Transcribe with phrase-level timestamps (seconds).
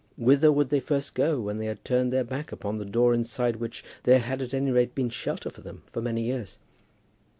[0.17, 3.83] Whither would they first go when they turned their back upon the door inside which
[4.01, 6.57] there had at any rate been shelter for them for many years?